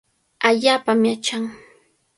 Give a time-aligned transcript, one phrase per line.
[0.47, 1.43] Allaapami achan.